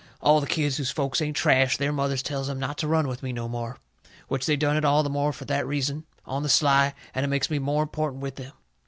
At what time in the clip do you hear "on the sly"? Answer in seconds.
6.25-6.95